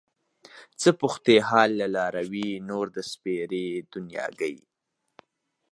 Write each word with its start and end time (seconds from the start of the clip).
څه 0.81 0.89
پوښتې 1.01 1.35
حال 1.47 1.69
له 1.81 1.87
لاروي 1.95 2.49
نور 2.69 2.85
د 2.95 2.97
سپېرې 3.11 3.67
دنياګۍ 3.91 4.55